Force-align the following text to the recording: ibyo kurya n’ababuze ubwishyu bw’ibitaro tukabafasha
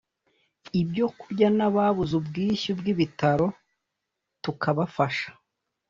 ibyo 0.81 1.05
kurya 1.19 1.47
n’ababuze 1.57 2.13
ubwishyu 2.19 2.71
bw’ibitaro 2.79 3.47
tukabafasha 4.43 5.29